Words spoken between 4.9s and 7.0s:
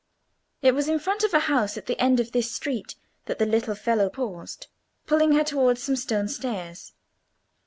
pulling her towards some stone stairs.